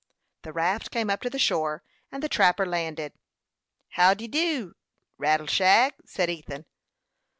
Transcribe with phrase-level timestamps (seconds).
[0.41, 3.13] The raft came up to the shore, and the trapper landed.
[3.89, 4.73] "How d'ye do,
[5.19, 6.65] Rattleshag?" said Ethan.